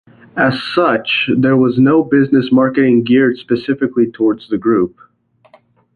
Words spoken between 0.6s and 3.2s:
such, there was no business marketing